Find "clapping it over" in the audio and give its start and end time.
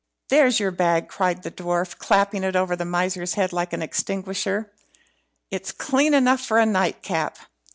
1.99-2.75